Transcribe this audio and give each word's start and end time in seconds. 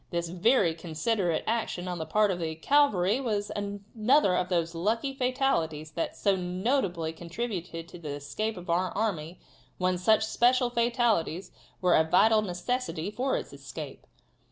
This 0.09 0.29
very 0.29 0.73
considerate 0.73 1.43
action 1.45 1.87
on 1.87 1.99
the 1.99 2.07
part 2.07 2.31
of 2.31 2.39
the 2.39 2.55
cavalry 2.55 3.19
was 3.21 3.51
another 3.55 4.35
of 4.35 4.49
those 4.49 4.73
lucky 4.73 5.13
fatalities 5.13 5.91
that 5.91 6.17
so 6.17 6.35
notably 6.35 7.13
contributed 7.13 7.87
to 7.89 7.99
the 7.99 8.09
escape 8.15 8.57
of 8.57 8.67
our 8.67 8.89
army 8.93 9.39
when 9.77 9.99
such 9.99 10.25
special 10.25 10.71
fatalities 10.71 11.51
were 11.81 11.95
a 11.95 12.03
vital 12.03 12.41
necessity 12.41 13.11
for 13.11 13.37
its 13.37 13.53
escape. 13.53 14.07